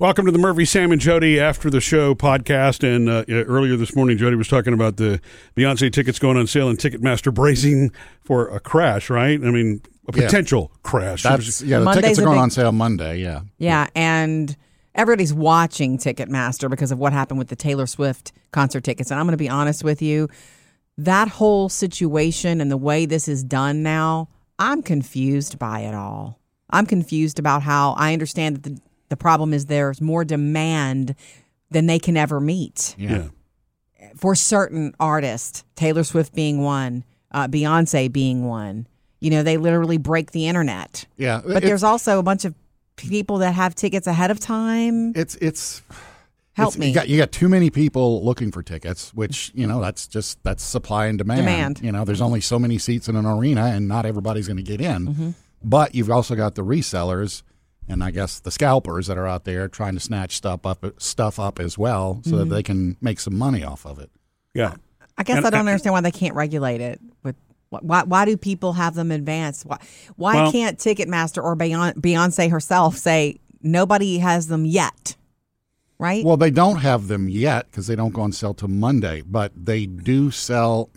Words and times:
Welcome 0.00 0.24
to 0.24 0.32
the 0.32 0.38
Murphy, 0.38 0.64
Sam, 0.64 0.92
and 0.92 1.00
Jody 1.00 1.38
After 1.38 1.68
the 1.68 1.80
Show 1.82 2.14
podcast. 2.14 2.82
And 2.82 3.06
uh, 3.10 3.22
earlier 3.28 3.76
this 3.76 3.94
morning, 3.94 4.16
Jody 4.16 4.34
was 4.34 4.48
talking 4.48 4.72
about 4.72 4.96
the 4.96 5.20
Beyonce 5.58 5.92
tickets 5.92 6.18
going 6.18 6.38
on 6.38 6.46
sale 6.46 6.70
and 6.70 6.78
Ticketmaster 6.78 7.32
bracing 7.34 7.90
for 8.24 8.48
a 8.48 8.60
crash, 8.60 9.10
right? 9.10 9.38
I 9.38 9.50
mean, 9.50 9.82
a 10.10 10.16
Yeah. 10.18 10.24
potential 10.24 10.72
crash. 10.82 11.22
That's 11.22 11.60
yeah. 11.60 11.80
The 11.80 11.84
Monday's 11.84 12.02
tickets 12.02 12.18
are 12.20 12.22
going 12.24 12.36
big- 12.36 12.42
on 12.42 12.50
sale 12.50 12.72
Monday. 12.72 13.18
Yeah. 13.20 13.40
Yeah, 13.58 13.88
and 13.94 14.56
everybody's 14.94 15.34
watching 15.34 15.98
Ticketmaster 15.98 16.70
because 16.70 16.92
of 16.92 16.98
what 16.98 17.12
happened 17.12 17.38
with 17.38 17.48
the 17.48 17.56
Taylor 17.56 17.86
Swift 17.86 18.32
concert 18.52 18.84
tickets. 18.84 19.10
And 19.10 19.20
I'm 19.20 19.26
going 19.26 19.32
to 19.32 19.36
be 19.36 19.50
honest 19.50 19.84
with 19.84 20.00
you, 20.00 20.28
that 20.96 21.28
whole 21.28 21.68
situation 21.68 22.62
and 22.62 22.70
the 22.70 22.78
way 22.78 23.04
this 23.04 23.28
is 23.28 23.44
done 23.44 23.82
now, 23.82 24.30
I'm 24.58 24.82
confused 24.82 25.58
by 25.58 25.80
it 25.80 25.94
all. 25.94 26.40
I'm 26.70 26.86
confused 26.86 27.38
about 27.38 27.62
how 27.62 27.92
I 27.98 28.14
understand 28.14 28.56
that 28.56 28.62
the, 28.62 28.80
the 29.10 29.16
problem 29.16 29.52
is 29.52 29.66
there's 29.66 30.00
more 30.00 30.24
demand 30.24 31.14
than 31.70 31.86
they 31.86 31.98
can 31.98 32.16
ever 32.16 32.40
meet 32.40 32.94
Yeah. 32.98 33.28
yeah. 34.00 34.08
for 34.16 34.34
certain 34.34 34.94
artists, 34.98 35.62
Taylor 35.76 36.02
Swift 36.04 36.34
being 36.34 36.62
one, 36.62 37.04
uh, 37.30 37.46
Beyonce 37.46 38.10
being 38.10 38.46
one. 38.46 38.86
You 39.20 39.30
know, 39.30 39.42
they 39.42 39.56
literally 39.58 39.98
break 39.98 40.30
the 40.32 40.46
internet. 40.48 41.04
Yeah. 41.18 41.42
But 41.46 41.62
there's 41.62 41.84
also 41.84 42.18
a 42.18 42.22
bunch 42.22 42.44
of 42.46 42.54
people 42.96 43.38
that 43.38 43.52
have 43.52 43.74
tickets 43.74 44.06
ahead 44.06 44.30
of 44.30 44.40
time. 44.40 45.12
it's 45.14 45.34
it's 45.36 45.82
Help 46.54 46.74
it's- 46.74 46.78
me. 46.80 46.88
You 46.88 46.94
got, 46.94 47.08
you 47.08 47.16
got 47.18 47.30
too 47.30 47.48
many 47.48 47.70
people 47.70 48.24
looking 48.24 48.50
for 48.50 48.62
tickets, 48.62 49.14
which 49.14 49.52
you 49.54 49.66
know 49.66 49.80
that's 49.80 50.06
just 50.08 50.42
that's 50.42 50.62
supply 50.64 51.06
and 51.06 51.16
demand. 51.18 51.40
Demand. 51.42 51.80
You 51.82 51.92
know, 51.92 52.04
there's 52.04 52.20
only 52.20 52.40
so 52.40 52.58
many 52.58 52.76
seats 52.78 53.08
in 53.08 53.14
an 53.16 53.24
arena, 53.26 53.66
and 53.66 53.86
not 53.86 54.04
everybody's 54.06 54.46
going 54.48 54.56
to 54.56 54.62
get 54.62 54.80
in. 54.80 55.06
Mm-hmm. 55.06 55.30
But 55.62 55.94
you've 55.94 56.10
also 56.10 56.34
got 56.34 56.54
the 56.56 56.62
resellers, 56.64 57.42
and 57.88 58.02
I 58.04 58.10
guess 58.10 58.40
the 58.40 58.50
scalpers 58.50 59.06
that 59.08 59.18
are 59.18 59.26
out 59.26 59.44
there 59.44 59.68
trying 59.68 59.94
to 59.94 60.00
snatch 60.00 60.36
stuff 60.36 60.64
up 60.66 60.84
stuff 61.00 61.38
up 61.40 61.58
as 61.60 61.76
well, 61.78 62.20
so 62.24 62.30
Mm-hmm. 62.30 62.38
that 62.38 62.54
they 62.54 62.62
can 62.62 62.96
make 63.00 63.20
some 63.20 63.36
money 63.36 63.64
off 63.64 63.84
of 63.86 63.98
it. 63.98 64.10
Yeah. 64.54 64.74
I 65.18 65.22
guess 65.22 65.38
And- 65.38 65.46
I 65.46 65.50
don't 65.50 65.60
understand 65.68 65.92
why 65.92 66.00
they 66.00 66.10
can't 66.10 66.34
regulate 66.34 66.80
it. 66.80 67.00
With 67.22 67.36
why, 67.70 68.02
why 68.04 68.24
do 68.24 68.36
people 68.36 68.72
have 68.74 68.94
them 68.94 69.10
advanced? 69.10 69.64
Why, 69.66 69.78
why 70.16 70.34
Well- 70.36 70.52
can't 70.52 70.78
Ticketmaster 70.78 71.42
or 71.42 71.56
Beyonce 71.56 72.50
herself 72.50 72.96
say 72.96 73.38
nobody 73.62 74.18
has 74.18 74.46
them 74.48 74.64
yet? 74.64 75.16
Right? 75.98 76.24
Well, 76.24 76.38
they 76.38 76.50
don't 76.50 76.78
have 76.78 77.08
them 77.08 77.28
yet 77.28 77.66
because 77.66 77.86
they 77.86 77.94
don't 77.94 78.14
go 78.14 78.22
on 78.22 78.32
sale 78.32 78.54
till 78.54 78.68
Monday, 78.68 79.20
but 79.20 79.52
they 79.54 79.84
do 79.84 80.30
sell. 80.30 80.88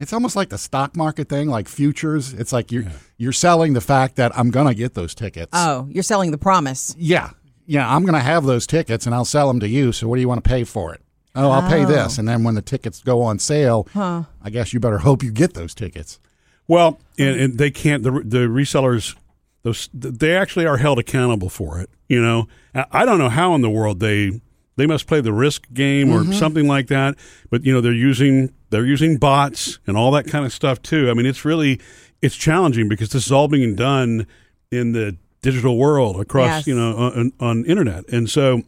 It's 0.00 0.12
almost 0.12 0.34
like 0.36 0.48
the 0.48 0.58
stock 0.58 0.96
market 0.96 1.28
thing, 1.28 1.48
like 1.48 1.68
futures. 1.68 2.32
It's 2.32 2.52
like 2.52 2.72
you're 2.72 2.86
you're 3.16 3.32
selling 3.32 3.74
the 3.74 3.80
fact 3.80 4.16
that 4.16 4.36
I'm 4.36 4.50
gonna 4.50 4.74
get 4.74 4.94
those 4.94 5.14
tickets. 5.14 5.52
oh, 5.52 5.86
you're 5.90 6.02
selling 6.02 6.30
the 6.30 6.38
promise. 6.38 6.94
yeah, 6.98 7.30
yeah, 7.66 7.94
I'm 7.94 8.04
gonna 8.04 8.20
have 8.20 8.44
those 8.44 8.66
tickets 8.66 9.06
and 9.06 9.14
I'll 9.14 9.24
sell 9.24 9.48
them 9.48 9.60
to 9.60 9.68
you. 9.68 9.92
So 9.92 10.08
what 10.08 10.16
do 10.16 10.20
you 10.20 10.28
want 10.28 10.42
to 10.42 10.48
pay 10.48 10.64
for 10.64 10.94
it? 10.94 11.00
Oh, 11.36 11.50
I'll 11.50 11.68
pay 11.68 11.84
this, 11.84 12.16
oh. 12.16 12.20
and 12.20 12.28
then 12.28 12.44
when 12.44 12.54
the 12.54 12.62
tickets 12.62 13.02
go 13.02 13.22
on 13.22 13.38
sale, 13.40 13.88
huh. 13.92 14.24
I 14.42 14.50
guess 14.50 14.72
you 14.72 14.78
better 14.78 14.98
hope 14.98 15.22
you 15.22 15.32
get 15.32 15.54
those 15.54 15.74
tickets. 15.74 16.20
Well, 16.68 17.00
and, 17.18 17.40
and 17.40 17.58
they 17.58 17.70
can't. 17.70 18.02
The 18.02 18.10
the 18.10 18.46
resellers, 18.46 19.16
those 19.62 19.88
they 19.92 20.36
actually 20.36 20.66
are 20.66 20.76
held 20.76 20.98
accountable 20.98 21.48
for 21.48 21.80
it. 21.80 21.90
You 22.08 22.22
know, 22.22 22.48
I 22.74 22.84
I 22.90 23.04
don't 23.04 23.18
know 23.18 23.28
how 23.28 23.54
in 23.54 23.62
the 23.62 23.70
world 23.70 24.00
they 24.00 24.40
they 24.76 24.86
must 24.86 25.06
play 25.06 25.20
the 25.20 25.32
risk 25.32 25.66
game 25.72 26.10
or 26.10 26.24
something 26.32 26.66
like 26.66 26.88
that. 26.88 27.16
But 27.50 27.64
you 27.64 27.72
know, 27.72 27.80
they're 27.80 27.92
using 27.92 28.52
they're 28.70 28.86
using 28.86 29.18
bots 29.18 29.78
and 29.86 29.96
all 29.96 30.10
that 30.12 30.26
kind 30.26 30.44
of 30.44 30.52
stuff 30.52 30.82
too. 30.82 31.10
I 31.10 31.14
mean, 31.14 31.26
it's 31.26 31.44
really 31.44 31.80
it's 32.22 32.36
challenging 32.36 32.88
because 32.88 33.10
this 33.10 33.26
is 33.26 33.32
all 33.32 33.48
being 33.48 33.74
done 33.76 34.26
in 34.70 34.92
the 34.92 35.16
digital 35.42 35.76
world 35.76 36.18
across 36.20 36.48
Yes. 36.48 36.66
you 36.66 36.74
know 36.74 36.96
on, 36.96 37.32
on 37.38 37.64
internet, 37.66 38.08
and 38.08 38.28
so 38.30 38.62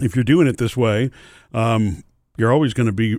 if 0.00 0.14
you're 0.16 0.24
doing 0.24 0.46
it 0.46 0.56
this 0.58 0.76
way, 0.76 1.10
um, 1.52 2.02
you're 2.36 2.52
always 2.52 2.72
going 2.74 2.86
to 2.86 2.92
be 2.92 3.18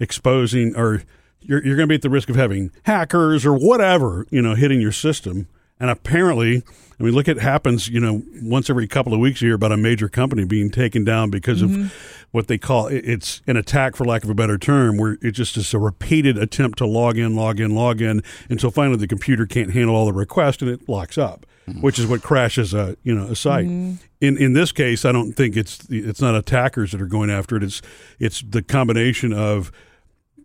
exposing 0.00 0.74
or 0.76 1.02
you're, 1.40 1.64
you're 1.64 1.76
going 1.76 1.86
to 1.88 1.92
be 1.92 1.94
at 1.96 2.02
the 2.02 2.10
risk 2.10 2.28
of 2.28 2.36
having 2.36 2.70
hackers 2.84 3.44
or 3.44 3.52
whatever, 3.54 4.26
you 4.30 4.40
know, 4.40 4.54
hitting 4.54 4.80
your 4.80 4.92
system. 4.92 5.46
And 5.84 5.90
apparently, 5.90 6.62
I 6.98 7.02
mean, 7.02 7.12
look, 7.12 7.28
it 7.28 7.38
happens, 7.38 7.88
you 7.88 8.00
know, 8.00 8.22
once 8.40 8.70
every 8.70 8.88
couple 8.88 9.12
of 9.12 9.20
weeks 9.20 9.40
here 9.40 9.52
about 9.52 9.70
a 9.70 9.76
major 9.76 10.08
company 10.08 10.46
being 10.46 10.70
taken 10.70 11.04
down 11.04 11.28
because 11.28 11.60
of 11.60 11.68
mm-hmm. 11.68 11.88
what 12.30 12.48
they 12.48 12.56
call 12.56 12.86
it's 12.86 13.42
an 13.46 13.58
attack, 13.58 13.94
for 13.94 14.06
lack 14.06 14.24
of 14.24 14.30
a 14.30 14.34
better 14.34 14.56
term, 14.56 14.96
where 14.96 15.18
it 15.20 15.32
just 15.32 15.58
is 15.58 15.74
a 15.74 15.78
repeated 15.78 16.38
attempt 16.38 16.78
to 16.78 16.86
log 16.86 17.18
in, 17.18 17.36
log 17.36 17.60
in, 17.60 17.74
log 17.74 18.00
in 18.00 18.22
until 18.48 18.70
finally 18.70 18.96
the 18.96 19.06
computer 19.06 19.44
can't 19.44 19.74
handle 19.74 19.94
all 19.94 20.06
the 20.06 20.14
requests 20.14 20.62
and 20.62 20.70
it 20.70 20.88
locks 20.88 21.18
up, 21.18 21.44
mm-hmm. 21.68 21.82
which 21.82 21.98
is 21.98 22.06
what 22.06 22.22
crashes 22.22 22.72
a 22.72 22.96
you 23.02 23.14
know 23.14 23.26
a 23.26 23.36
site. 23.36 23.66
Mm-hmm. 23.66 23.96
In 24.22 24.38
in 24.38 24.54
this 24.54 24.72
case, 24.72 25.04
I 25.04 25.12
don't 25.12 25.34
think 25.34 25.54
it's 25.54 25.86
it's 25.90 26.22
not 26.22 26.34
attackers 26.34 26.92
that 26.92 27.02
are 27.02 27.06
going 27.06 27.28
after 27.28 27.58
it. 27.58 27.62
It's 27.62 27.82
it's 28.18 28.40
the 28.40 28.62
combination 28.62 29.34
of 29.34 29.70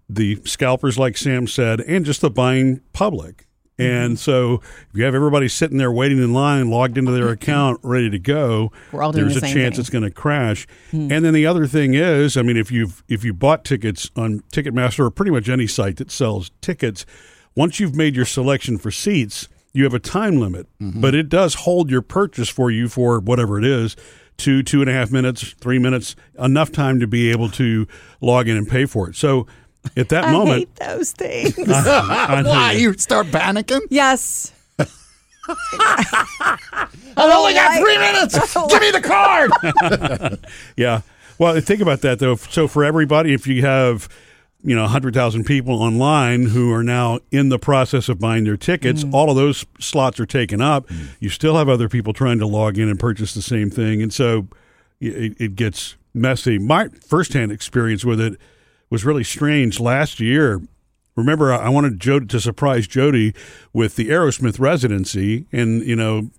the 0.09 0.41
scalpers, 0.43 0.99
like 0.99 1.15
Sam 1.15 1.47
said, 1.47 1.79
and 1.79 2.03
just 2.03 2.19
the 2.19 2.29
buying 2.29 2.81
public. 2.91 3.45
And 3.79 4.19
so, 4.19 4.55
if 4.55 4.89
you 4.93 5.03
have 5.03 5.15
everybody 5.15 5.47
sitting 5.47 5.77
there 5.77 5.91
waiting 5.91 6.17
in 6.17 6.33
line, 6.33 6.69
logged 6.69 6.97
into 6.97 7.11
their 7.11 7.29
account, 7.29 7.79
ready 7.83 8.09
to 8.09 8.19
go, 8.19 8.71
We're 8.91 9.03
all 9.03 9.11
doing 9.11 9.29
there's 9.29 9.39
the 9.39 9.47
a 9.47 9.53
chance 9.53 9.75
thing. 9.75 9.81
it's 9.81 9.89
going 9.89 10.03
to 10.03 10.11
crash. 10.11 10.67
Hmm. 10.91 11.11
And 11.11 11.25
then 11.25 11.33
the 11.33 11.45
other 11.45 11.65
thing 11.67 11.93
is, 11.93 12.37
I 12.37 12.41
mean, 12.41 12.57
if 12.57 12.71
you've 12.71 13.03
if 13.07 13.23
you 13.23 13.33
bought 13.33 13.63
tickets 13.63 14.09
on 14.15 14.41
Ticketmaster 14.51 14.99
or 14.99 15.09
pretty 15.11 15.31
much 15.31 15.49
any 15.49 15.67
site 15.67 15.97
that 15.97 16.11
sells 16.11 16.51
tickets, 16.61 17.05
once 17.55 17.79
you've 17.79 17.95
made 17.95 18.15
your 18.15 18.25
selection 18.25 18.77
for 18.77 18.91
seats, 18.91 19.47
you 19.73 19.83
have 19.83 19.93
a 19.93 19.99
time 19.99 20.39
limit, 20.39 20.67
mm-hmm. 20.79 20.99
but 20.99 21.13
it 21.15 21.29
does 21.29 21.53
hold 21.55 21.89
your 21.89 22.01
purchase 22.01 22.49
for 22.49 22.71
you 22.71 22.89
for 22.89 23.19
whatever 23.19 23.57
it 23.57 23.65
is. 23.65 23.95
Two, 24.37 24.63
two 24.63 24.79
and 24.79 24.89
a 24.89 24.93
half 24.93 25.11
minutes, 25.11 25.53
three 25.59 25.79
minutes, 25.79 26.15
enough 26.37 26.71
time 26.71 27.01
to 27.01 27.07
be 27.07 27.29
able 27.29 27.49
to 27.49 27.85
log 28.21 28.47
in 28.47 28.55
and 28.55 28.69
pay 28.69 28.85
for 28.85 29.09
it. 29.09 29.15
So 29.17 29.47
at 29.95 30.09
that 30.09 30.25
I 30.25 30.31
moment, 30.31 30.59
hate 30.59 30.75
those 30.75 31.11
things. 31.11 31.57
I 31.67 32.41
know 32.43 32.49
Why 32.49 32.71
you- 32.73 32.91
you 32.91 32.97
start 32.97 33.27
panicking? 33.27 33.81
yes. 33.89 34.51
I've 35.51 37.31
only 37.31 37.53
oh, 37.53 37.55
got 37.55 37.79
three 37.79 37.97
minutes. 37.97 38.37
Oh, 38.55 38.67
Give 38.67 38.81
me 38.81 38.91
the 38.91 39.01
card. 39.01 40.39
Yeah. 40.77 41.01
Well, 41.39 41.59
think 41.61 41.81
about 41.81 42.01
that 42.01 42.19
though. 42.19 42.35
So 42.35 42.67
for 42.67 42.83
everybody, 42.83 43.33
if 43.33 43.47
you 43.47 43.61
have, 43.61 44.09
you 44.61 44.75
know, 44.75 44.85
hundred 44.87 45.13
thousand 45.13 45.45
people 45.45 45.81
online 45.81 46.47
who 46.47 46.71
are 46.73 46.83
now 46.83 47.19
in 47.31 47.49
the 47.49 47.57
process 47.57 48.09
of 48.09 48.19
buying 48.19 48.43
their 48.43 48.57
tickets, 48.57 49.03
mm. 49.03 49.13
all 49.13 49.29
of 49.29 49.37
those 49.37 49.65
slots 49.79 50.19
are 50.19 50.25
taken 50.25 50.61
up. 50.61 50.87
Mm. 50.87 51.07
You 51.19 51.29
still 51.29 51.55
have 51.57 51.69
other 51.69 51.89
people 51.89 52.13
trying 52.13 52.39
to 52.39 52.45
log 52.45 52.77
in 52.77 52.89
and 52.89 52.99
purchase 52.99 53.33
the 53.33 53.41
same 53.41 53.69
thing, 53.69 54.01
and 54.01 54.13
so 54.13 54.47
it, 54.99 55.39
it 55.39 55.55
gets 55.55 55.95
messy. 56.13 56.59
My 56.59 56.89
firsthand 57.07 57.51
experience 57.51 58.03
with 58.03 58.19
it 58.19 58.37
was 58.89 59.05
really 59.05 59.23
strange 59.23 59.79
last 59.79 60.19
year. 60.19 60.61
Remember, 61.15 61.53
I 61.53 61.69
wanted 61.69 61.99
Jody 61.99 62.27
to 62.27 62.39
surprise 62.39 62.87
Jody 62.87 63.33
with 63.73 63.97
the 63.97 64.09
Aerosmith 64.09 64.59
residency 64.59 65.45
and 65.51 65.83
you 65.83 65.95
know 65.95 66.29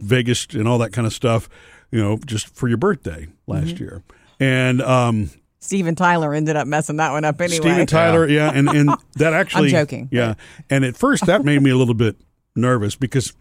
Vegas 0.00 0.46
and 0.52 0.68
all 0.68 0.78
that 0.78 0.92
kind 0.92 1.06
of 1.06 1.12
stuff. 1.12 1.48
You 1.90 2.00
know, 2.02 2.18
just 2.24 2.54
for 2.54 2.68
your 2.68 2.76
birthday 2.76 3.26
last 3.46 3.80
year, 3.80 4.02
and 4.38 4.82
um, 4.82 5.30
Steven 5.58 5.94
Tyler 5.94 6.34
ended 6.34 6.54
up 6.54 6.66
messing 6.66 6.96
that 6.96 7.12
one 7.12 7.24
up 7.24 7.40
anyway. 7.40 7.60
Steven 7.60 7.86
Tyler, 7.86 8.28
yeah, 8.28 8.50
and 8.54 8.68
and 8.68 8.90
that 9.16 9.32
actually, 9.32 9.68
I'm 9.74 9.86
joking. 9.86 10.08
yeah, 10.12 10.34
and 10.70 10.84
at 10.84 10.96
first 10.96 11.26
that 11.26 11.44
made 11.44 11.62
me 11.62 11.70
a 11.70 11.76
little 11.76 11.94
bit 11.94 12.16
nervous 12.54 12.94
because. 12.94 13.32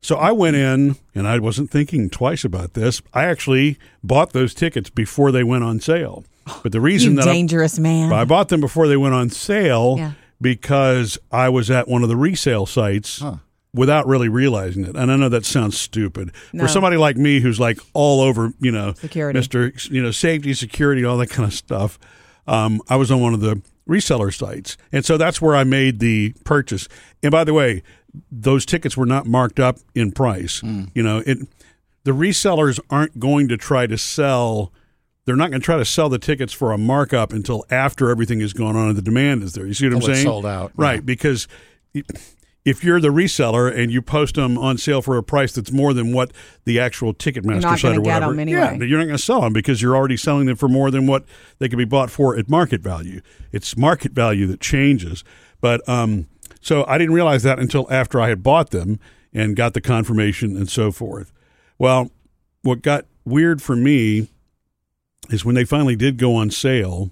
So 0.00 0.16
I 0.16 0.32
went 0.32 0.56
in 0.56 0.96
and 1.14 1.26
I 1.26 1.38
wasn't 1.38 1.70
thinking 1.70 2.08
twice 2.08 2.44
about 2.44 2.74
this. 2.74 3.02
I 3.12 3.24
actually 3.24 3.78
bought 4.02 4.32
those 4.32 4.54
tickets 4.54 4.90
before 4.90 5.32
they 5.32 5.42
went 5.42 5.64
on 5.64 5.80
sale. 5.80 6.24
But 6.62 6.72
the 6.72 6.80
reason 6.80 7.12
you 7.12 7.16
that 7.18 7.28
I, 7.28 7.32
dangerous 7.32 7.78
man. 7.78 8.12
I 8.12 8.24
bought 8.24 8.48
them 8.48 8.60
before 8.60 8.86
they 8.88 8.96
went 8.96 9.14
on 9.14 9.28
sale 9.28 9.96
Yeah. 9.98 10.12
because 10.40 11.18
I 11.32 11.48
was 11.48 11.70
at 11.70 11.88
one 11.88 12.02
of 12.02 12.08
the 12.08 12.16
resale 12.16 12.64
sites 12.64 13.22
without 13.74 14.06
really 14.06 14.28
realizing 14.28 14.84
it. 14.86 14.96
And 14.96 15.10
I 15.12 15.16
know 15.16 15.28
that 15.28 15.44
sounds 15.44 15.76
stupid 15.78 16.30
No. 16.52 16.64
for 16.64 16.68
somebody 16.68 16.96
like 16.96 17.16
me 17.16 17.40
who's 17.40 17.60
like 17.60 17.78
all 17.92 18.20
over, 18.22 18.52
you 18.60 18.70
know, 18.72 18.94
Security. 18.94 19.38
Mister, 19.38 19.72
you 19.90 20.02
know, 20.02 20.10
safety, 20.10 20.54
security, 20.54 21.04
all 21.04 21.18
that 21.18 21.28
kind 21.30 21.46
of 21.46 21.52
stuff. 21.54 21.98
Um, 22.46 22.80
I 22.88 22.96
was 22.96 23.10
on 23.10 23.20
one 23.20 23.34
of 23.34 23.40
the 23.40 23.60
reseller 23.86 24.32
sites, 24.34 24.78
and 24.90 25.04
so 25.04 25.18
that's 25.18 25.42
where 25.42 25.54
I 25.54 25.64
made 25.64 25.98
the 25.98 26.32
purchase. 26.44 26.88
And 27.22 27.30
by 27.30 27.44
the 27.44 27.52
way, 27.52 27.82
those 28.30 28.64
tickets 28.66 28.96
were 28.96 29.06
not 29.06 29.26
marked 29.26 29.58
up 29.60 29.78
in 29.94 30.12
price. 30.12 30.62
You 30.62 31.02
know, 31.02 31.22
it 31.26 31.38
the 32.04 32.12
resellers 32.12 32.80
aren't 32.90 33.18
going 33.18 33.48
to 33.48 33.56
try 33.56 33.86
to 33.86 33.98
sell 33.98 34.72
they're 35.26 35.36
not 35.36 35.50
going 35.50 35.60
to 35.60 35.64
try 35.64 35.76
to 35.76 35.84
sell 35.84 36.08
the 36.08 36.18
tickets 36.18 36.54
for 36.54 36.72
a 36.72 36.78
markup 36.78 37.34
until 37.34 37.62
after 37.70 38.08
everything 38.08 38.40
has 38.40 38.54
gone 38.54 38.76
on 38.76 38.88
and 38.88 38.96
the 38.96 39.02
demand 39.02 39.42
is 39.42 39.52
there. 39.52 39.66
You 39.66 39.74
see 39.74 39.84
what 39.84 39.90
I'm 39.92 39.96
Until 39.96 40.10
it's 40.10 40.18
saying? 40.20 40.26
sold 40.26 40.46
out, 40.46 40.72
right? 40.74 40.94
yeah. 40.94 41.00
Because 41.02 41.46
if 42.64 42.82
you're 42.84 43.00
the 43.00 43.08
reseller 43.08 43.74
and 43.74 43.90
you 43.92 44.00
post 44.02 44.34
them 44.36 44.56
on 44.58 44.78
sale 44.78 45.00
for 45.02 45.16
a 45.16 45.22
price 45.22 45.52
that's 45.52 45.70
more 45.72 45.92
than 45.92 46.12
what 46.14 46.32
the 46.64 46.80
actual 46.80 47.12
Ticketmaster 47.14 47.60
not 47.62 47.78
site 47.78 47.84
or 47.92 47.94
gonna 47.96 48.02
get 48.04 48.14
whatever, 48.14 48.32
'em 48.32 48.38
anyway. 48.40 48.60
yeah, 48.78 48.84
you're 48.84 48.98
not 48.98 49.04
going 49.04 49.16
to 49.18 49.22
sell 49.22 49.42
them 49.42 49.52
because 49.52 49.82
you're 49.82 49.96
already 49.96 50.16
selling 50.16 50.46
them 50.46 50.56
for 50.56 50.68
more 50.68 50.90
than 50.90 51.06
what 51.06 51.24
they 51.58 51.68
could 51.68 51.78
be 51.78 51.84
bought 51.84 52.10
for 52.10 52.36
at 52.36 52.48
market 52.48 52.80
value. 52.80 53.20
It's 53.52 53.76
market 53.76 54.12
value 54.12 54.46
that 54.46 54.60
changes. 54.60 55.24
But 55.60 55.86
um, 55.88 56.26
so 56.60 56.84
I 56.86 56.98
didn't 56.98 57.14
realize 57.14 57.42
that 57.44 57.58
until 57.58 57.86
after 57.90 58.20
I 58.20 58.28
had 58.28 58.42
bought 58.42 58.70
them 58.70 58.98
and 59.32 59.54
got 59.56 59.74
the 59.74 59.80
confirmation 59.80 60.56
and 60.56 60.68
so 60.68 60.90
forth. 60.90 61.32
Well, 61.78 62.10
what 62.62 62.82
got 62.82 63.06
weird 63.24 63.62
for 63.62 63.76
me 63.76 64.28
is 65.30 65.44
when 65.44 65.54
they 65.54 65.64
finally 65.64 65.96
did 65.96 66.16
go 66.18 66.34
on 66.34 66.50
sale. 66.50 67.10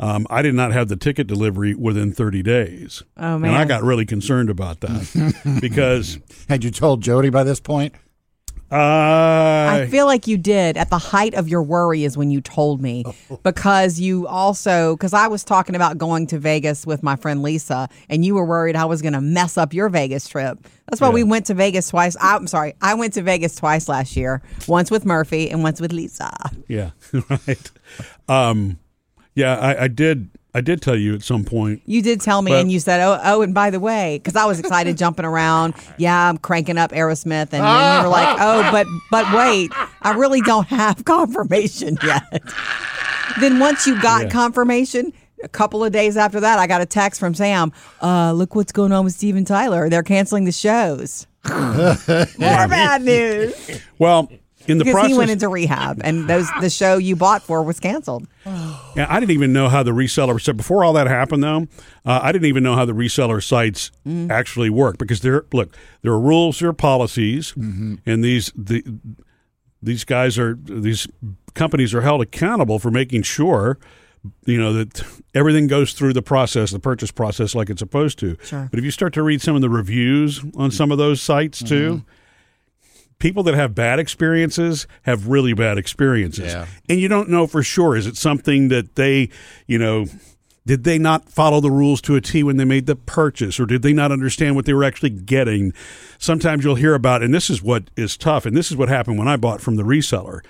Um, 0.00 0.26
I 0.30 0.42
did 0.42 0.54
not 0.54 0.72
have 0.72 0.88
the 0.88 0.96
ticket 0.96 1.26
delivery 1.26 1.74
within 1.74 2.12
30 2.12 2.42
days. 2.42 3.02
Oh, 3.16 3.34
And 3.34 3.48
I 3.48 3.64
got 3.64 3.82
really 3.82 4.06
concerned 4.06 4.48
about 4.48 4.80
that 4.80 5.58
because 5.60 6.18
Had 6.48 6.62
you 6.62 6.70
told 6.70 7.02
Jody 7.02 7.30
by 7.30 7.42
this 7.42 7.58
point? 7.58 7.94
I, 8.70 9.80
I 9.82 9.86
feel 9.86 10.06
like 10.06 10.26
you 10.26 10.36
did 10.36 10.76
at 10.76 10.90
the 10.90 10.98
height 10.98 11.34
of 11.34 11.48
your 11.48 11.62
worry 11.62 12.04
is 12.04 12.16
when 12.16 12.30
you 12.30 12.40
told 12.40 12.82
me 12.82 13.04
because 13.42 13.98
you 13.98 14.26
also 14.26 14.94
because 14.96 15.14
I 15.14 15.28
was 15.28 15.44
talking 15.44 15.74
about 15.74 15.96
going 15.98 16.26
to 16.28 16.38
Vegas 16.38 16.86
with 16.86 17.02
my 17.02 17.16
friend 17.16 17.42
Lisa 17.42 17.88
and 18.08 18.24
you 18.24 18.34
were 18.34 18.44
worried 18.44 18.76
I 18.76 18.84
was 18.84 19.00
going 19.00 19.14
to 19.14 19.20
mess 19.20 19.56
up 19.56 19.72
your 19.72 19.88
Vegas 19.88 20.28
trip. 20.28 20.58
That's 20.88 21.00
why 21.00 21.10
we 21.10 21.22
went 21.22 21.46
to 21.46 21.54
Vegas 21.54 21.88
twice. 21.90 22.16
I'm 22.20 22.46
sorry, 22.46 22.74
I 22.80 22.94
went 22.94 23.14
to 23.14 23.22
Vegas 23.22 23.54
twice 23.56 23.88
last 23.88 24.16
year. 24.16 24.42
Once 24.66 24.90
with 24.90 25.04
Murphy 25.04 25.50
and 25.50 25.62
once 25.62 25.80
with 25.80 25.92
Lisa. 25.92 26.32
yeah, 26.66 26.90
right. 27.30 27.70
Um, 28.26 28.78
yeah, 29.34 29.56
I, 29.58 29.84
I 29.84 29.88
did. 29.88 30.30
I 30.58 30.60
did 30.60 30.82
tell 30.82 30.96
you 30.96 31.14
at 31.14 31.22
some 31.22 31.44
point. 31.44 31.82
You 31.86 32.02
did 32.02 32.20
tell 32.20 32.42
me, 32.42 32.50
But- 32.50 32.60
and 32.62 32.72
you 32.72 32.80
said, 32.80 33.00
"Oh, 33.00 33.18
oh, 33.22 33.42
and 33.42 33.54
by 33.54 33.70
the 33.70 33.78
way," 33.80 34.18
because 34.22 34.34
I 34.36 34.44
was 34.44 34.58
excited 34.58 34.98
jumping 35.04 35.24
around. 35.24 35.74
Yeah, 35.98 36.28
I'm 36.28 36.36
cranking 36.36 36.76
up 36.78 36.90
Aerosmith, 36.90 37.52
and 37.52 37.64
then 37.64 37.96
you 37.96 38.02
were 38.02 38.08
like, 38.08 38.36
"Oh, 38.40 38.68
but 38.72 38.86
but 39.10 39.32
wait, 39.32 39.70
I 40.02 40.12
really 40.14 40.40
don't 40.40 40.66
have 40.66 41.04
confirmation 41.04 41.96
yet." 42.02 42.42
then 43.40 43.60
once 43.60 43.86
you 43.86 44.00
got 44.02 44.22
Yeah. 44.24 44.28
confirmation, 44.30 45.12
a 45.44 45.48
couple 45.48 45.84
of 45.84 45.92
days 45.92 46.16
after 46.16 46.40
that, 46.40 46.58
I 46.58 46.66
got 46.66 46.80
a 46.80 46.86
text 46.86 47.20
from 47.20 47.34
Sam. 47.34 47.72
Uh, 48.02 48.32
look 48.32 48.56
what's 48.56 48.72
going 48.72 48.90
on 48.90 49.04
with 49.04 49.14
Steven 49.14 49.44
Tyler. 49.44 49.88
They're 49.88 50.02
canceling 50.02 50.44
the 50.44 50.50
shows. 50.52 51.26
More 51.48 51.94
bad 52.38 53.02
news 53.04 53.54
Well, 53.98 54.28
in 54.66 54.78
the 54.78 54.84
because 54.84 54.94
process, 54.94 55.12
he 55.12 55.16
went 55.18 55.30
into 55.30 55.48
rehab, 55.48 56.00
and 56.04 56.28
those 56.28 56.48
the 56.60 56.68
show 56.68 56.98
you 56.98 57.16
bought 57.16 57.42
for 57.42 57.62
was 57.62 57.78
canceled. 57.80 58.26
Yeah, 58.96 59.06
I 59.08 59.20
didn't 59.20 59.32
even 59.32 59.52
know 59.52 59.68
how 59.68 59.82
the 59.82 59.92
reseller. 59.92 60.40
So 60.40 60.52
before 60.52 60.84
all 60.84 60.92
that 60.94 61.06
happened, 61.06 61.42
though, 61.44 61.68
uh, 62.04 62.20
I 62.22 62.32
didn't 62.32 62.46
even 62.46 62.62
know 62.62 62.74
how 62.74 62.84
the 62.84 62.94
reseller 62.94 63.42
sites 63.42 63.90
mm-hmm. 64.06 64.30
actually 64.30 64.70
work 64.70 64.98
because 64.98 65.20
there, 65.20 65.44
look, 65.52 65.76
there 66.02 66.12
are 66.12 66.20
rules, 66.20 66.58
there 66.58 66.70
are 66.70 66.72
policies, 66.74 67.52
mm-hmm. 67.52 67.96
and 68.06 68.24
these 68.24 68.52
the 68.56 68.82
these 69.82 70.04
guys 70.04 70.38
are 70.38 70.58
these 70.62 71.06
companies 71.54 71.94
are 71.94 72.00
held 72.00 72.22
accountable 72.22 72.78
for 72.78 72.90
making 72.90 73.22
sure 73.22 73.78
you 74.46 74.58
know 74.58 74.72
that 74.72 75.04
everything 75.34 75.66
goes 75.66 75.92
through 75.92 76.12
the 76.12 76.22
process 76.22 76.70
the 76.70 76.78
purchase 76.78 77.10
process 77.10 77.54
like 77.54 77.70
it's 77.70 77.78
supposed 77.78 78.18
to 78.18 78.36
Sure. 78.42 78.68
but 78.70 78.78
if 78.78 78.84
you 78.84 78.90
start 78.90 79.12
to 79.14 79.22
read 79.22 79.40
some 79.40 79.54
of 79.54 79.62
the 79.62 79.70
reviews 79.70 80.40
on 80.40 80.46
mm-hmm. 80.50 80.68
some 80.70 80.90
of 80.90 80.98
those 80.98 81.22
sites 81.22 81.62
too 81.62 82.02
people 83.18 83.42
that 83.44 83.54
have 83.54 83.74
bad 83.74 83.98
experiences 83.98 84.86
have 85.02 85.26
really 85.28 85.52
bad 85.52 85.78
experiences. 85.78 86.52
Yeah. 86.52 86.66
and 86.88 87.00
you 87.00 87.08
don't 87.08 87.28
know 87.28 87.46
for 87.46 87.62
sure 87.62 87.96
is 87.96 88.06
it 88.06 88.16
something 88.16 88.68
that 88.68 88.94
they 88.94 89.28
you 89.66 89.78
know 89.78 90.06
did 90.66 90.84
they 90.84 90.98
not 90.98 91.30
follow 91.30 91.60
the 91.60 91.70
rules 91.70 92.02
to 92.02 92.14
a 92.14 92.20
T 92.20 92.42
when 92.42 92.58
they 92.58 92.64
made 92.66 92.84
the 92.84 92.94
purchase 92.94 93.58
or 93.58 93.64
did 93.64 93.80
they 93.80 93.94
not 93.94 94.12
understand 94.12 94.54
what 94.54 94.66
they 94.66 94.74
were 94.74 94.84
actually 94.84 95.08
getting? 95.08 95.72
Sometimes 96.18 96.62
you'll 96.62 96.74
hear 96.74 96.94
about 96.94 97.22
and 97.22 97.32
this 97.32 97.48
is 97.48 97.62
what 97.62 97.90
is 97.96 98.18
tough 98.18 98.44
and 98.44 98.54
this 98.54 98.70
is 98.70 98.76
what 98.76 98.90
happened 98.90 99.18
when 99.18 99.28
I 99.28 99.38
bought 99.38 99.62
from 99.62 99.76
the 99.76 99.82
reseller. 99.82 100.40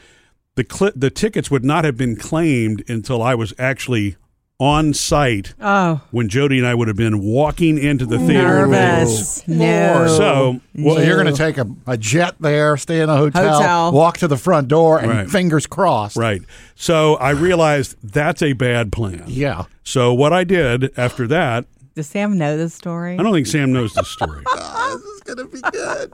The 0.57 0.65
cli- 0.65 0.93
the 0.97 1.11
tickets 1.11 1.53
would 1.53 1.65
not 1.65 1.85
have 1.85 1.97
been 1.97 2.17
claimed 2.17 2.83
until 2.89 3.23
I 3.23 3.37
was 3.37 3.55
actually 3.61 4.17
on 4.61 4.93
site 4.93 5.55
Oh, 5.61 6.01
when 6.11 6.29
Jody 6.29 6.59
and 6.59 6.67
I 6.67 6.75
would 6.75 6.89
have 6.89 6.97
been 6.97 7.21
walking 7.21 7.79
into 7.79 8.05
the 8.05 8.19
theater 8.19 8.67
nervous. 8.67 9.47
No. 9.47 9.95
Lord. 9.97 10.11
so 10.11 10.61
Well, 10.75 10.97
No. 10.97 11.01
you're 11.03 11.23
going 11.23 11.33
to 11.33 11.39
take 11.39 11.59
a, 11.59 11.67
a 11.87 11.97
jet 11.97 12.35
there, 12.41 12.77
stay 12.77 13.01
in 13.01 13.09
a 13.09 13.17
hotel, 13.17 13.55
Hotel. 13.59 13.93
walk 13.93 14.19
to 14.19 14.27
the 14.29 14.37
front 14.37 14.67
door, 14.67 14.99
and 14.99 15.09
Right. 15.11 15.31
fingers 15.31 15.67
crossed. 15.67 16.17
right 16.17 16.43
so 16.75 17.15
I 17.17 17.31
realized 17.31 17.95
that's 18.03 18.43
a 18.43 18.53
bad 18.55 18.91
plan 18.91 19.25
Yeah. 19.29 19.65
So 19.85 20.13
what 20.13 20.33
I 20.33 20.43
did 20.45 20.91
after 20.99 21.27
that, 21.29 21.65
Does 21.95 22.09
Sam 22.09 22.37
know 22.37 22.57
this 22.57 22.75
story? 22.75 23.15
I 23.17 23.23
don't 23.23 23.33
think 23.33 23.47
Sam 23.47 23.73
knows 23.73 23.93
this 23.95 24.09
story. 24.09 24.43
this 24.55 25.03
is 25.03 25.21
going 25.23 25.39
to 25.39 25.45
be 25.47 25.61
good. 25.73 26.13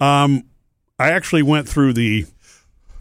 Um, 0.00 0.42
I 0.98 1.10
actually 1.12 1.42
went 1.42 1.68
through 1.68 1.92
the 1.92 2.26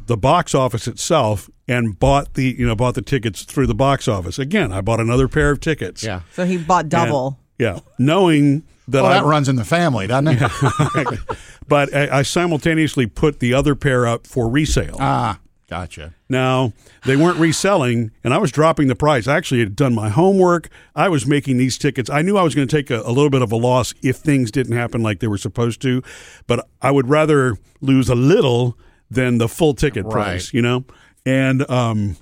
the 0.07 0.17
box 0.17 0.53
office 0.55 0.87
itself 0.87 1.49
and 1.67 1.97
bought 1.97 2.33
the 2.33 2.55
you 2.57 2.65
know 2.67 2.75
bought 2.75 2.95
the 2.95 3.01
tickets 3.01 3.43
through 3.43 3.67
the 3.67 3.75
box 3.75 4.07
office. 4.07 4.37
Again, 4.39 4.71
I 4.73 4.81
bought 4.81 4.99
another 4.99 5.27
pair 5.27 5.51
of 5.51 5.59
tickets. 5.59 6.03
Yeah. 6.03 6.21
So 6.33 6.45
he 6.45 6.57
bought 6.57 6.85
And- 6.85 6.91
double. 6.91 7.39
yeah, 7.59 7.79
knowing 7.97 8.63
that 8.87 9.03
Well, 9.03 9.11
I 9.11 9.15
that 9.19 9.25
runs 9.25 9.47
in 9.47 9.55
the 9.55 9.63
family, 9.65 10.07
doesn't 10.07 10.27
it? 10.27 11.19
but 11.67 11.93
I, 11.95 12.19
I 12.19 12.21
simultaneously 12.23 13.05
put 13.07 13.39
the 13.39 13.53
other 13.53 13.75
pair 13.75 14.05
up 14.05 14.27
for 14.27 14.49
resale. 14.49 14.97
ah, 14.99 15.39
gotcha. 15.69 16.13
Now, 16.29 16.73
they 17.05 17.15
weren't 17.15 17.37
reselling, 17.37 18.11
and 18.23 18.33
I 18.33 18.39
was 18.39 18.51
dropping 18.51 18.87
the 18.87 18.95
price. 18.95 19.27
I 19.27 19.37
actually 19.37 19.59
had 19.61 19.75
done 19.75 19.93
my 19.95 20.09
homework. 20.09 20.67
I 20.95 21.07
was 21.09 21.25
making 21.25 21.57
these 21.57 21.77
tickets. 21.77 22.09
I 22.09 22.21
knew 22.23 22.37
I 22.37 22.43
was 22.43 22.55
going 22.55 22.67
to 22.67 22.75
take 22.75 22.89
a, 22.89 23.01
a 23.01 23.11
little 23.11 23.29
bit 23.29 23.41
of 23.41 23.51
a 23.51 23.55
loss 23.55 23.93
if 24.01 24.17
things 24.17 24.51
didn't 24.51 24.75
happen 24.75 25.01
like 25.01 25.19
they 25.19 25.27
were 25.27 25.37
supposed 25.37 25.81
to, 25.83 26.01
but 26.47 26.67
I 26.81 26.91
would 26.91 27.07
rather 27.07 27.57
lose 27.81 28.09
a 28.09 28.15
little 28.15 28.77
than 29.09 29.37
the 29.37 29.47
full 29.47 29.73
ticket 29.73 30.09
price, 30.09 30.47
Right. 30.47 30.53
you 30.53 30.61
know? 30.61 30.85
And, 31.25 31.69
um, 31.69 32.17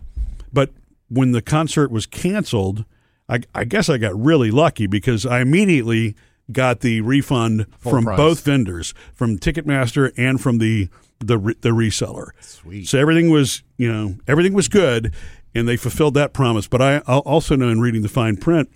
but 0.53 0.71
when 1.09 1.31
the 1.31 1.41
concert 1.41 1.91
was 1.91 2.05
canceled, 2.05 2.85
I, 3.29 3.41
I 3.55 3.63
guess 3.63 3.89
I 3.89 3.97
got 3.97 4.13
really 4.19 4.51
lucky 4.51 4.87
because 4.87 5.25
I 5.25 5.41
immediately 5.41 6.15
got 6.51 6.81
the 6.81 7.01
refund 7.01 7.65
from 7.79 8.03
price. 8.03 8.17
both 8.17 8.43
vendors, 8.43 8.93
from 9.13 9.37
Ticketmaster 9.39 10.11
and 10.17 10.39
from 10.41 10.57
the 10.57 10.89
the 11.19 11.37
the 11.37 11.69
reseller. 11.69 12.29
Sweet. 12.41 12.87
So 12.87 12.97
everything 12.99 13.29
was, 13.29 13.61
you 13.77 13.89
know, 13.91 14.15
everything 14.27 14.53
was 14.53 14.67
good, 14.67 15.13
and 15.55 15.67
they 15.67 15.77
fulfilled 15.77 16.15
that 16.15 16.33
promise. 16.33 16.67
But 16.67 16.81
I 16.81 16.97
also 16.99 17.55
know 17.55 17.69
in 17.69 17.79
reading 17.79 18.01
the 18.01 18.09
fine 18.09 18.37
print, 18.37 18.69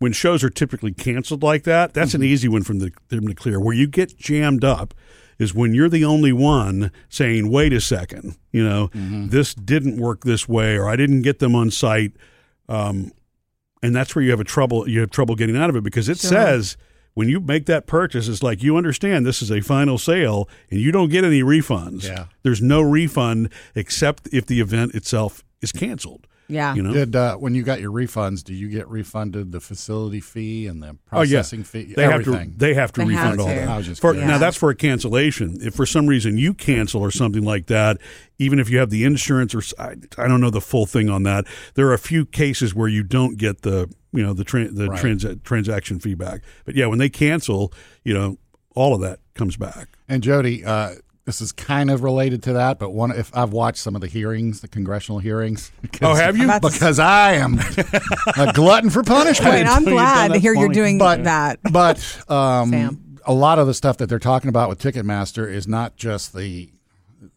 when 0.00 0.12
shows 0.12 0.42
are 0.44 0.50
typically 0.50 0.92
canceled 0.92 1.42
like 1.42 1.62
that, 1.64 1.94
that's 1.94 2.12
an 2.14 2.22
easy 2.24 2.48
one 2.48 2.62
from 2.62 2.80
the, 2.80 2.92
them 3.08 3.26
to 3.28 3.34
clear. 3.34 3.60
Where 3.60 3.74
you 3.74 3.86
get 3.86 4.18
jammed 4.18 4.64
up 4.64 4.92
is 5.38 5.54
when 5.54 5.74
you're 5.74 5.88
the 5.88 6.04
only 6.04 6.32
one 6.32 6.90
saying, 7.08 7.50
"Wait 7.50 7.72
a 7.72 7.80
second, 7.80 8.36
you 8.52 8.62
know, 8.64 8.90
this 8.94 9.54
didn't 9.54 9.96
work 9.96 10.24
this 10.24 10.48
way, 10.48 10.76
or 10.76 10.88
I 10.88 10.96
didn't 10.96 11.22
get 11.22 11.38
them 11.38 11.54
on 11.54 11.70
site." 11.70 12.12
Um, 12.68 13.12
and 13.82 13.94
that's 13.94 14.14
where 14.16 14.24
you 14.24 14.30
have 14.30 14.40
a 14.40 14.44
trouble 14.44 14.88
you 14.88 15.00
have 15.00 15.10
trouble 15.10 15.34
getting 15.34 15.56
out 15.56 15.68
of 15.68 15.76
it 15.76 15.84
because 15.84 16.08
it 16.08 16.18
Sure. 16.18 16.30
says 16.30 16.76
when 17.12 17.28
you 17.28 17.38
make 17.40 17.66
that 17.66 17.86
purchase 17.86 18.26
it's 18.28 18.42
like 18.42 18.62
you 18.62 18.76
understand 18.78 19.26
this 19.26 19.42
is 19.42 19.50
a 19.52 19.60
final 19.60 19.98
sale 19.98 20.48
and 20.70 20.80
you 20.80 20.90
don't 20.90 21.10
get 21.10 21.22
any 21.24 21.42
refunds 21.42 22.04
Yeah. 22.04 22.24
there's 22.42 22.62
no 22.62 22.80
refund 22.80 23.50
except 23.74 24.28
if 24.32 24.46
the 24.46 24.60
event 24.60 24.94
itself 24.94 25.44
is 25.64 25.72
canceled 25.72 26.26
Yeah. 26.48 26.74
you 26.76 26.82
know 26.82 26.92
Did 26.92 27.16
uh, 27.16 27.36
when 27.36 27.54
you 27.56 27.62
got 27.64 27.80
your 27.80 27.90
refunds? 27.90 28.44
Do 28.44 28.52
you 28.54 28.68
get 28.68 28.86
refunded 28.88 29.50
the 29.50 29.60
facility 29.60 30.20
fee 30.20 30.68
and 30.68 30.80
the 30.82 30.96
oh 31.12 31.22
yeah 31.22 31.38
processing 31.40 31.64
fee? 31.64 31.94
they 31.96 32.04
everything. 32.04 32.34
have 32.34 32.52
to 32.52 32.58
they 32.58 32.74
have 32.74 32.92
to 32.92 33.00
They 33.00 33.06
refund 33.08 33.30
have 33.30 33.40
all 33.40 33.46
to. 33.48 33.54
that 33.54 33.68
I 33.68 33.76
was 33.78 33.86
just 33.86 34.00
for, 34.00 34.12
curious. 34.12 34.28
now 34.30 34.38
that's 34.38 34.56
for 34.56 34.70
a 34.70 34.74
cancellation 34.76 35.58
if 35.60 35.74
for 35.74 35.86
some 35.86 36.06
reason 36.06 36.38
you 36.38 36.54
cancel 36.54 37.00
or 37.00 37.10
something 37.10 37.42
like 37.42 37.66
that 37.66 37.98
even 38.38 38.58
if 38.60 38.68
you 38.70 38.78
have 38.78 38.90
the 38.90 39.02
insurance 39.04 39.54
or 39.54 39.62
I 39.80 40.28
don't 40.28 40.40
know 40.40 40.50
the 40.50 40.60
full 40.60 40.86
thing 40.86 41.08
on 41.10 41.22
that 41.24 41.46
there 41.74 41.86
are 41.88 41.94
a 41.94 41.98
few 41.98 42.24
cases 42.26 42.74
where 42.74 42.88
you 42.88 43.02
don't 43.02 43.36
get 43.38 43.62
the 43.62 43.90
you 44.12 44.22
know 44.22 44.32
the 44.34 44.44
tran 44.44 44.76
the 44.76 44.88
Right. 44.88 45.00
trans- 45.00 45.26
transaction 45.44 45.98
feedback 45.98 46.42
but 46.64 46.74
yeah 46.76 46.86
when 46.86 46.98
they 46.98 47.08
cancel 47.08 47.72
you 48.04 48.14
know 48.14 48.36
all 48.76 48.94
of 48.94 49.00
that 49.00 49.18
comes 49.34 49.56
back 49.56 49.88
And 50.08 50.22
Jody, 50.22 50.64
uh, 50.64 50.94
this 51.26 51.40
is 51.40 51.52
kind 51.52 51.90
of 51.90 52.02
related 52.02 52.42
to 52.44 52.52
that, 52.54 52.78
but 52.78 52.90
one 52.90 53.10
if 53.12 53.34
I've 53.36 53.52
watched 53.52 53.78
some 53.78 53.94
of 53.94 54.00
the 54.00 54.06
hearings, 54.06 54.60
the 54.60 54.68
congressional 54.68 55.18
hearings. 55.20 55.72
Because, 55.82 56.18
Oh, 56.18 56.22
have 56.22 56.36
you? 56.36 56.44
About 56.44 56.62
to- 56.62 56.70
Because 56.70 56.98
I 56.98 57.34
am 57.34 57.58
a 58.36 58.52
glutton 58.52 58.90
for 58.90 59.02
punishment. 59.02 59.54
Wait, 59.54 59.66
I'm 59.66 59.84
glad 59.84 60.28
to 60.28 60.32
that 60.34 60.38
hear 60.40 60.54
you're 60.54 60.68
doing 60.68 60.98
But- 60.98 61.24
that. 61.24 61.60
but 61.72 62.30
um, 62.30 63.18
a 63.26 63.32
lot 63.32 63.58
of 63.58 63.66
the 63.66 63.74
stuff 63.74 63.96
that 63.98 64.08
they're 64.08 64.18
talking 64.18 64.48
about 64.50 64.68
with 64.68 64.78
Ticketmaster 64.80 65.50
is 65.50 65.66
not 65.66 65.96
just 65.96 66.34
the 66.34 66.70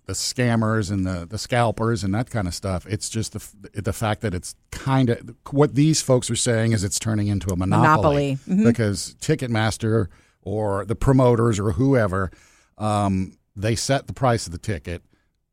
the 0.06 0.14
scammers 0.14 0.90
and 0.92 1.06
the, 1.06 1.26
the 1.30 1.38
scalpers 1.38 2.02
and 2.04 2.14
that 2.16 2.30
kind 2.30 2.48
of 2.48 2.54
stuff. 2.54 2.86
It's 2.88 3.10
just 3.10 3.34
the 3.34 3.82
the 3.82 3.94
fact 3.94 4.22
that 4.22 4.34
it's 4.34 4.56
kind 4.72 5.10
of 5.10 5.34
what 5.52 5.76
these 5.76 6.02
folks 6.02 6.30
are 6.30 6.36
saying 6.36 6.72
is 6.74 6.84
it's 6.84 7.00
turning 7.00 7.28
into 7.28 7.50
a 7.54 7.56
monopoly, 7.58 8.38
Monopoly. 8.48 8.64
Mhm. 8.64 8.66
because 8.66 9.16
Ticketmaster 9.22 10.08
or 10.42 10.84
the 10.86 10.96
promoters 10.96 11.58
or 11.60 11.72
whoever 11.74 12.32
um, 12.78 13.37
they 13.58 13.76
set 13.76 14.08
the 14.08 14.14
price 14.14 14.46
of 14.46 14.52
the 14.52 14.58
ticket 14.58 15.02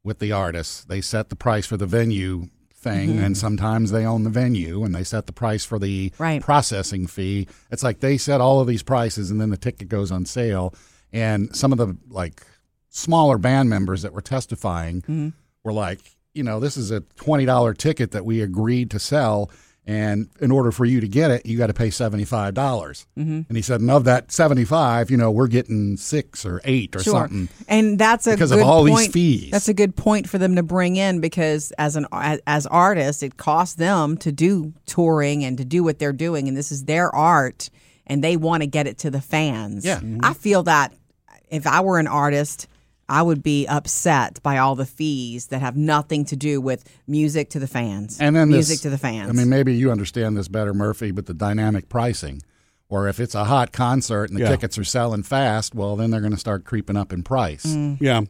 with 0.02 0.18
the 0.18 0.30
artists. 0.32 0.84
They 0.84 1.00
set 1.00 1.30
the 1.30 1.36
price 1.36 1.66
for 1.66 1.76
the 1.76 1.86
venue 1.86 2.48
thing, 2.72 3.08
mm-hmm. 3.10 3.24
and 3.24 3.36
sometimes 3.36 3.90
they 3.90 4.04
own 4.04 4.24
the 4.24 4.30
venue, 4.30 4.84
and 4.84 4.94
they 4.94 5.04
set 5.04 5.26
the 5.26 5.32
price 5.32 5.64
for 5.64 5.78
the 5.78 6.12
Right. 6.18 6.42
processing 6.42 7.06
fee. 7.06 7.48
It's 7.70 7.82
like 7.82 8.00
they 8.00 8.18
set 8.18 8.40
all 8.40 8.60
of 8.60 8.66
these 8.66 8.82
prices, 8.82 9.30
and 9.30 9.40
then 9.40 9.50
the 9.50 9.56
ticket 9.56 9.88
goes 9.88 10.12
on 10.12 10.26
sale. 10.26 10.74
And 11.12 11.54
some 11.56 11.72
of 11.72 11.78
the 11.78 11.96
like 12.10 12.42
smaller 12.90 13.38
band 13.38 13.70
members 13.70 14.02
that 14.02 14.12
were 14.12 14.20
testifying 14.20 15.00
mm-hmm. 15.02 15.28
were 15.62 15.72
like, 15.72 16.00
you 16.34 16.42
know, 16.42 16.60
this 16.60 16.76
is 16.76 16.90
a 16.90 17.00
twenty 17.00 17.46
dollar 17.46 17.72
ticket 17.72 18.10
that 18.10 18.26
we 18.26 18.42
agreed 18.42 18.90
to 18.90 18.98
sell, 18.98 19.50
And 19.86 20.30
in 20.40 20.50
order 20.50 20.72
for 20.72 20.86
you 20.86 21.00
to 21.02 21.08
get 21.08 21.30
it, 21.30 21.44
you 21.44 21.58
got 21.58 21.66
to 21.66 21.74
pay 21.74 21.88
$75. 21.88 22.54
dollars 22.54 23.06
mm-hmm. 23.18 23.42
And 23.46 23.56
he 23.56 23.60
said, 23.60 23.82
and 23.82 23.90
of 23.90 24.04
that 24.04 24.32
75, 24.32 25.10
you 25.10 25.16
know, 25.18 25.30
we're 25.30 25.46
getting 25.46 25.98
six 25.98 26.46
or 26.46 26.62
eight 26.64 26.96
or 26.96 27.00
Sure. 27.00 27.12
something. 27.28 27.48
And 27.68 27.98
that's 27.98 28.26
a 28.26 28.30
Because 28.30 28.50
of 28.50 28.58
good 28.58 28.64
all 28.64 28.84
these 28.84 28.94
point. 28.94 29.12
fees. 29.12 29.50
That's 29.50 29.68
a 29.68 29.74
good 29.74 29.94
point 29.94 30.26
for 30.28 30.38
them 30.38 30.56
to 30.56 30.62
bring 30.62 30.96
in 30.96 31.20
because 31.20 31.70
as 31.72 31.96
an 31.96 32.06
as, 32.12 32.40
as 32.46 32.66
artists, 32.66 33.22
it 33.22 33.36
costs 33.36 33.74
them 33.74 34.16
to 34.18 34.32
do 34.32 34.72
touring 34.86 35.44
and 35.44 35.58
to 35.58 35.64
do 35.66 35.84
what 35.84 35.98
they're 35.98 36.12
doing, 36.14 36.48
and 36.48 36.56
this 36.56 36.72
is 36.72 36.84
their 36.84 37.14
art, 37.14 37.68
and 38.06 38.24
they 38.24 38.38
want 38.38 38.62
to 38.62 38.66
get 38.66 38.86
it 38.86 38.96
to 38.98 39.10
the 39.10 39.20
fans. 39.20 39.84
Yeah. 39.84 40.00
I 40.22 40.32
feel 40.32 40.62
that 40.62 40.94
if 41.50 41.66
I 41.66 41.82
were 41.82 41.98
an 41.98 42.06
artist. 42.06 42.68
I 43.08 43.22
would 43.22 43.42
be 43.42 43.66
upset 43.66 44.42
by 44.42 44.58
all 44.58 44.74
the 44.74 44.86
fees 44.86 45.46
that 45.48 45.60
have 45.60 45.76
nothing 45.76 46.24
to 46.26 46.36
do 46.36 46.60
with 46.60 46.84
music 47.06 47.50
to 47.50 47.58
the 47.58 47.66
fans. 47.66 48.18
And 48.20 48.34
then 48.34 48.48
music 48.48 48.74
this- 48.74 48.80
to 48.82 48.90
the 48.90 48.98
fans. 48.98 49.28
I 49.30 49.32
mean, 49.32 49.48
maybe 49.48 49.74
you 49.74 49.90
understand 49.90 50.36
this 50.36 50.48
better, 50.48 50.72
Murphy, 50.74 51.10
but 51.10 51.26
the 51.26 51.34
dynamic 51.34 51.88
pricing. 51.88 52.42
Or 52.88 53.08
if 53.08 53.18
it's 53.18 53.34
a 53.34 53.44
hot 53.44 53.72
concert 53.72 54.28
and 54.30 54.38
the 54.38 54.42
Yeah. 54.42 54.50
tickets 54.50 54.78
are 54.78 54.84
selling 54.84 55.22
fast, 55.22 55.74
well, 55.74 55.96
then 55.96 56.10
they're 56.10 56.20
going 56.20 56.32
to 56.34 56.38
start 56.38 56.64
creeping 56.64 56.96
up 56.96 57.12
in 57.12 57.22
price. 57.22 57.64
Mm. 57.64 57.96
Yeah, 58.00 58.20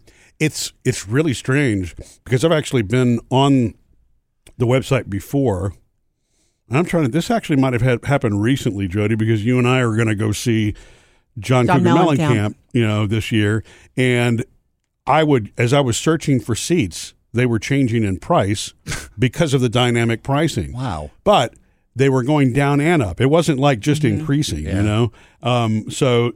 it's 0.40 0.72
it's 0.84 1.06
really 1.08 1.34
strange 1.34 1.94
because 2.24 2.44
I've 2.44 2.52
actually 2.52 2.82
been 2.82 3.20
on 3.30 3.74
the 4.56 4.66
website 4.66 5.10
before. 5.10 5.74
And 6.68 6.78
I'm 6.78 6.84
trying 6.86 7.04
to. 7.04 7.10
This 7.10 7.30
actually 7.30 7.56
might 7.56 7.74
have 7.74 7.82
had, 7.82 8.04
happened 8.04 8.40
recently, 8.40 8.88
Jody, 8.88 9.16
because 9.16 9.44
you 9.44 9.58
and 9.58 9.68
I 9.68 9.80
are 9.80 9.94
going 9.96 10.08
to 10.08 10.14
go 10.14 10.32
see 10.32 10.74
John, 11.38 11.66
John 11.66 11.78
Cougar 11.80 11.90
Mellencamp. 11.90 12.16
Mellencamp, 12.16 12.54
you 12.72 12.86
know, 12.86 13.06
this 13.06 13.32
year. 13.32 13.64
And 13.98 14.44
I 15.06 15.23
would, 15.23 15.52
as 15.58 15.73
I 15.73 15.80
was 15.80 15.96
searching 15.96 16.40
for 16.40 16.54
seats, 16.54 17.14
they 17.32 17.46
were 17.46 17.58
changing 17.58 18.04
in 18.04 18.18
price 18.18 18.73
because 19.18 19.54
of 19.54 19.61
the 19.61 19.68
dynamic 19.68 20.23
pricing. 20.23 20.73
Wow. 20.73 21.11
But 21.25 21.54
they 21.96 22.08
were 22.08 22.23
going 22.23 22.52
down 22.52 22.80
and 22.80 23.02
up. 23.02 23.20
It 23.20 23.26
wasn't 23.26 23.58
like 23.61 23.80
just 23.80 24.02
Mm-hmm. 24.02 24.20
increasing, 24.20 24.64
Yeah. 24.64 24.76
you 24.76 24.82
know. 24.82 25.12
Um, 25.42 25.90
so 25.90 26.32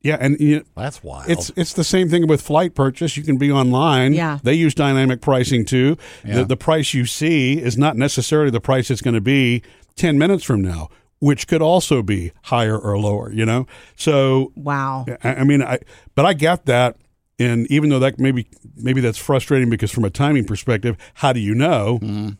yeah, 0.00 0.16
and 0.20 0.38
you 0.40 0.56
know, 0.58 0.62
That's 0.76 1.02
wild. 1.02 1.28
it's 1.28 1.50
it's 1.56 1.72
the 1.72 1.82
same 1.84 2.08
thing 2.08 2.28
with 2.28 2.40
flight 2.40 2.74
purchase. 2.76 3.16
You 3.16 3.24
can 3.24 3.36
be 3.36 3.50
online. 3.50 4.12
Yeah. 4.14 4.38
They 4.42 4.54
use 4.54 4.74
dynamic 4.74 5.20
pricing 5.20 5.64
too. 5.64 5.96
Yeah. 6.24 6.36
The, 6.36 6.44
the 6.46 6.56
price 6.56 6.94
you 6.94 7.04
see 7.04 7.60
is 7.60 7.76
not 7.76 7.96
necessarily 7.96 8.50
the 8.50 8.60
price 8.60 8.90
it's 8.92 9.02
going 9.02 9.14
to 9.14 9.20
be 9.20 9.62
10 9.96 10.16
minutes 10.16 10.44
from 10.44 10.62
now, 10.62 10.88
which 11.18 11.48
could 11.48 11.60
also 11.62 12.02
be 12.02 12.30
higher 12.44 12.78
or 12.78 12.96
lower, 12.96 13.32
you 13.32 13.44
know? 13.44 13.66
So, 13.96 14.52
wow. 14.54 15.04
I, 15.24 15.34
I 15.34 15.44
mean, 15.44 15.62
I, 15.62 15.80
but 16.14 16.24
I 16.24 16.32
get 16.32 16.66
that. 16.66 16.96
And 17.38 17.66
even 17.70 17.90
though 17.90 18.00
that 18.00 18.18
maybe, 18.18 18.48
maybe 18.76 19.00
that's 19.00 19.18
frustrating 19.18 19.70
because 19.70 19.90
from 19.92 20.04
a 20.04 20.10
timing 20.10 20.44
perspective, 20.44 20.96
how 21.14 21.32
do 21.32 21.40
you 21.40 21.54
know? 21.54 21.98
Mm-hmm. 22.02 22.30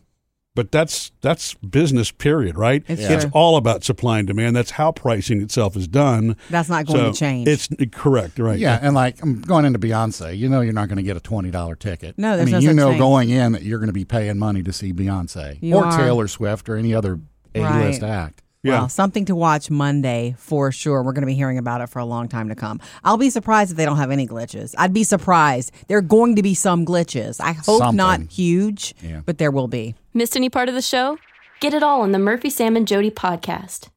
But 0.55 0.71
that's 0.73 1.11
that's 1.21 1.53
business 1.53 2.11
period, 2.11 2.57
right? 2.57 2.83
It's 2.87 3.03
it's 3.03 3.25
all 3.31 3.55
about 3.55 3.85
supply 3.85 4.17
and 4.19 4.27
demand. 4.27 4.57
That's 4.57 4.71
how 4.71 4.91
pricing 4.91 5.41
itself 5.41 5.77
is 5.77 5.87
done. 5.87 6.35
That's 6.49 6.67
not 6.67 6.85
going 6.85 6.99
So 6.99 7.11
to 7.13 7.17
change. 7.17 7.47
It's 7.47 7.69
correct, 7.93 8.39
right? 8.39 8.59
Yeah, 8.59 8.77
and 8.81 8.93
like 8.93 9.21
I'm 9.21 9.39
going 9.41 9.63
into 9.63 9.79
Beyonce, 9.79 10.37
you 10.37 10.49
know 10.49 10.59
you're 10.59 10.73
not 10.73 10.89
going 10.89 10.97
to 10.97 11.03
get 11.03 11.15
a 11.15 11.21
twenty 11.21 11.49
dollar 11.49 11.75
ticket. 11.75 12.17
No, 12.17 12.33
I 12.33 12.43
mean 12.43 12.51
no 12.51 12.57
you 12.59 12.67
such 12.69 12.75
know 12.75 12.89
thing. 12.89 12.97
going 12.97 13.29
in 13.29 13.53
that 13.53 13.61
you're 13.61 13.79
going 13.79 13.87
to 13.87 13.93
be 13.93 14.03
paying 14.03 14.37
money 14.37 14.61
to 14.63 14.73
see 14.73 14.91
Beyonce 14.91 15.59
You 15.61 15.75
or 15.75 15.85
are. 15.85 15.97
Taylor 15.97 16.27
Swift 16.27 16.67
or 16.67 16.75
any 16.75 16.93
other 16.93 17.19
A 17.55 17.61
list 17.61 18.01
Right. 18.01 18.09
act. 18.09 18.41
Yeah. 18.63 18.79
Well, 18.79 18.89
something 18.89 19.23
to 19.25 19.35
watch 19.35 19.69
Monday 19.69 20.35
for 20.37 20.71
sure. 20.71 21.01
We're 21.01 21.13
going 21.13 21.21
to 21.21 21.27
be 21.27 21.33
hearing 21.33 21.57
about 21.57 21.79
it 21.81 21.87
for 21.87 21.99
a 21.99 22.05
long 22.05 22.27
time 22.27 22.49
to 22.49 22.55
come. 22.55 22.81
I'll 23.05 23.17
be 23.17 23.29
surprised 23.29 23.71
if 23.71 23.77
they 23.77 23.85
don't 23.85 23.95
have 23.97 24.11
any 24.11 24.27
glitches. 24.27 24.75
I'd 24.77 24.93
be 24.93 25.03
surprised. 25.05 25.71
There 25.87 25.97
are 25.97 26.01
going 26.01 26.35
to 26.35 26.43
be 26.43 26.53
some 26.53 26.85
glitches. 26.85 27.39
I 27.39 27.53
hope 27.53 27.93
not 27.93 28.21
huge, 28.23 28.93
Yeah. 29.01 29.21
but 29.25 29.37
there 29.37 29.51
will 29.51 29.69
be. 29.69 29.95
Missed 30.13 30.35
any 30.35 30.49
part 30.49 30.67
of 30.67 30.75
the 30.75 30.81
show? 30.81 31.17
Get 31.61 31.73
it 31.73 31.83
all 31.83 32.01
on 32.01 32.11
the 32.11 32.19
Murphy, 32.19 32.49
Sam, 32.49 32.75
and 32.75 32.87
Jody 32.87 33.11
podcast. 33.11 33.87